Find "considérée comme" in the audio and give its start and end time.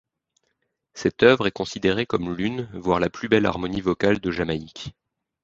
1.51-2.33